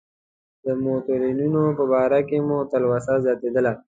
[0.65, 3.71] د متولیانو په باره کې مې تلوسه زیاتېدله.